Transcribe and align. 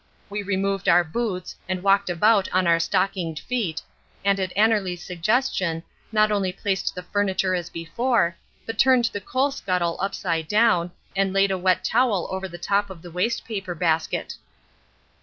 We 0.31 0.41
removed 0.41 0.89
our 0.89 1.03
boots, 1.03 1.55
and 1.69 1.83
walked 1.83 2.09
about 2.09 2.49
on 2.51 2.65
our 2.65 2.79
stockinged 2.79 3.37
feet, 3.39 3.83
and 4.25 4.39
at 4.39 4.51
Annerly's 4.57 5.03
suggestion, 5.03 5.83
not 6.11 6.31
only 6.31 6.51
placed 6.51 6.95
the 6.95 7.03
furniture 7.03 7.53
as 7.53 7.69
before, 7.69 8.35
but 8.65 8.79
turned 8.79 9.05
the 9.13 9.21
coal 9.21 9.51
scuttle 9.51 9.97
upside 10.01 10.47
down, 10.47 10.89
and 11.15 11.33
laid 11.33 11.51
a 11.51 11.57
wet 11.59 11.83
towel 11.83 12.27
over 12.31 12.47
the 12.47 12.57
top 12.57 12.89
of 12.89 13.03
the 13.03 13.11
wastepaper 13.11 13.75
basket. 13.77 14.33